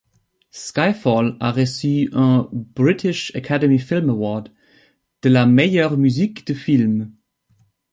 Skyfall 0.61 1.27
a 1.39 1.49
reçu 1.51 2.09
un 2.11 2.49
British 2.75 3.31
Academy 3.35 3.77
Film 3.77 4.09
Award 4.09 4.49
de 5.21 5.29
la 5.29 5.45
meilleure 5.45 5.95
musique 5.95 6.47
de 6.47 6.55
film. 6.55 7.13